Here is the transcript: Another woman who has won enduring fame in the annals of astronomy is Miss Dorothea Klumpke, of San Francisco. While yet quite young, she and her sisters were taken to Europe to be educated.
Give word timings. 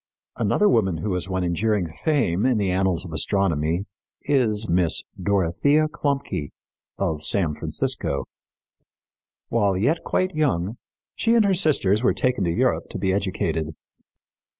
Another 0.37 0.67
woman 0.67 0.97
who 0.97 1.13
has 1.13 1.29
won 1.29 1.43
enduring 1.43 1.87
fame 1.87 2.43
in 2.43 2.57
the 2.57 2.71
annals 2.71 3.05
of 3.05 3.13
astronomy 3.13 3.85
is 4.23 4.67
Miss 4.67 5.03
Dorothea 5.21 5.87
Klumpke, 5.89 6.49
of 6.97 7.23
San 7.23 7.53
Francisco. 7.53 8.25
While 9.49 9.77
yet 9.77 10.03
quite 10.03 10.33
young, 10.33 10.77
she 11.13 11.35
and 11.35 11.45
her 11.45 11.53
sisters 11.53 12.01
were 12.01 12.15
taken 12.15 12.43
to 12.45 12.51
Europe 12.51 12.89
to 12.89 12.97
be 12.97 13.13
educated. 13.13 13.75